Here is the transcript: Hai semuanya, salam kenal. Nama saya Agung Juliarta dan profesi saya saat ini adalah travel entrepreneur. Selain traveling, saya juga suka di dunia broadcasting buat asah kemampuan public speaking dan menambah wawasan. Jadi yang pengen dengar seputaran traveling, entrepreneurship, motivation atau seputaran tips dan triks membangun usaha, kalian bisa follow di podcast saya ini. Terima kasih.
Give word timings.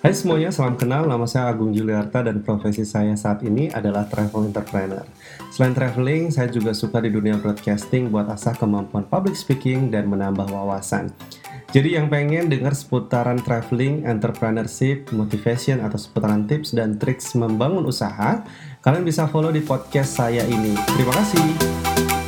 Hai 0.00 0.16
semuanya, 0.16 0.48
salam 0.48 0.80
kenal. 0.80 1.04
Nama 1.04 1.28
saya 1.28 1.52
Agung 1.52 1.76
Juliarta 1.76 2.24
dan 2.24 2.40
profesi 2.40 2.88
saya 2.88 3.12
saat 3.20 3.44
ini 3.44 3.68
adalah 3.68 4.08
travel 4.08 4.48
entrepreneur. 4.48 5.04
Selain 5.52 5.76
traveling, 5.76 6.32
saya 6.32 6.48
juga 6.48 6.72
suka 6.72 7.04
di 7.04 7.12
dunia 7.12 7.36
broadcasting 7.36 8.08
buat 8.08 8.24
asah 8.32 8.56
kemampuan 8.56 9.04
public 9.04 9.36
speaking 9.36 9.92
dan 9.92 10.08
menambah 10.08 10.48
wawasan. 10.48 11.12
Jadi 11.76 12.00
yang 12.00 12.08
pengen 12.08 12.48
dengar 12.48 12.72
seputaran 12.72 13.44
traveling, 13.44 14.08
entrepreneurship, 14.08 15.04
motivation 15.12 15.84
atau 15.84 16.00
seputaran 16.00 16.48
tips 16.48 16.72
dan 16.72 16.96
triks 16.96 17.36
membangun 17.36 17.84
usaha, 17.84 18.40
kalian 18.80 19.04
bisa 19.04 19.28
follow 19.28 19.52
di 19.52 19.60
podcast 19.60 20.16
saya 20.16 20.48
ini. 20.48 20.80
Terima 20.96 21.12
kasih. 21.12 22.19